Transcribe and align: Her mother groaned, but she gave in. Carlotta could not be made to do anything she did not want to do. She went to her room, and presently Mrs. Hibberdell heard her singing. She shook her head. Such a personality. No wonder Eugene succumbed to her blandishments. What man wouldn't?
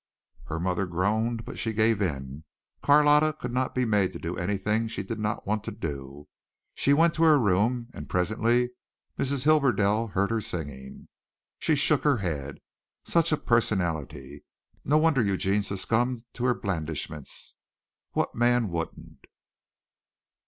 Her 0.45 0.59
mother 0.59 0.87
groaned, 0.87 1.45
but 1.45 1.59
she 1.59 1.73
gave 1.73 2.01
in. 2.01 2.43
Carlotta 2.81 3.33
could 3.39 3.53
not 3.53 3.75
be 3.75 3.85
made 3.85 4.13
to 4.13 4.17
do 4.17 4.35
anything 4.35 4.87
she 4.87 5.03
did 5.03 5.19
not 5.19 5.45
want 5.45 5.63
to 5.65 5.71
do. 5.71 6.27
She 6.73 6.91
went 6.91 7.13
to 7.13 7.23
her 7.23 7.37
room, 7.37 7.87
and 7.93 8.09
presently 8.09 8.71
Mrs. 9.19 9.43
Hibberdell 9.43 10.07
heard 10.13 10.31
her 10.31 10.41
singing. 10.41 11.07
She 11.59 11.75
shook 11.75 12.03
her 12.03 12.17
head. 12.17 12.57
Such 13.05 13.31
a 13.31 13.37
personality. 13.37 14.43
No 14.83 14.97
wonder 14.97 15.21
Eugene 15.21 15.61
succumbed 15.61 16.23
to 16.33 16.45
her 16.45 16.55
blandishments. 16.55 17.55
What 18.13 18.33
man 18.33 18.69
wouldn't? 18.69 19.27